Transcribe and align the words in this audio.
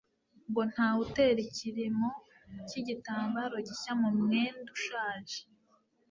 ngo: 0.49 0.61
"Ntawe 0.71 0.99
utera 1.05 1.39
ikiremo 1.49 2.09
cy'igitambaro 2.67 3.55
gishya 3.67 3.93
mu 4.01 4.09
mwenda 4.19 4.67
ushaje, 4.77 5.39